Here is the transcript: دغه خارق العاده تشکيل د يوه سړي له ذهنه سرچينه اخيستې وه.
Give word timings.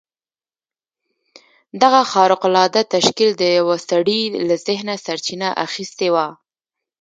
دغه 1.81 2.01
خارق 2.11 2.41
العاده 2.49 2.81
تشکيل 2.95 3.29
د 3.37 3.43
يوه 3.57 3.77
سړي 3.89 4.21
له 4.47 4.55
ذهنه 4.67 4.95
سرچينه 5.05 5.49
اخيستې 5.65 6.07
وه. 6.13 6.27